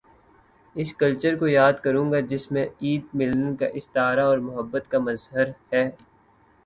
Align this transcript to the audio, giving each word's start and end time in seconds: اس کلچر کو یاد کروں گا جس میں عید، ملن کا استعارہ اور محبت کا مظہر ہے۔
اس 0.75 0.93
کلچر 0.95 1.35
کو 1.35 1.47
یاد 1.47 1.73
کروں 1.83 2.11
گا 2.11 2.19
جس 2.29 2.51
میں 2.51 2.65
عید، 2.81 3.03
ملن 3.13 3.55
کا 3.55 3.65
استعارہ 3.73 4.23
اور 4.23 4.37
محبت 4.39 4.87
کا 4.87 4.99
مظہر 4.99 5.49
ہے۔ 5.73 5.89